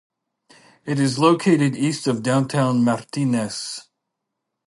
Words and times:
It 0.83 0.99
is 0.99 1.19
located 1.19 1.75
east 1.75 2.07
of 2.07 2.23
downtown 2.23 2.83
Martinez. 2.83 3.87